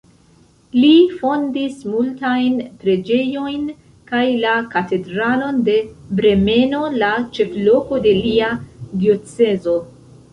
[0.75, 3.67] Li fondis multajn preĝejojn
[4.11, 5.75] kaj la katedralon de
[6.21, 8.49] Bremeno, la ĉefloko de lia
[9.05, 9.77] diocezo.